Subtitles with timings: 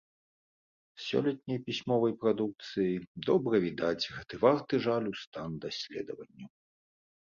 [1.01, 2.91] З сёлетняй пісьмовай прадукцыі
[3.29, 6.51] добра відаць гэты варты жалю стан даследаванняў.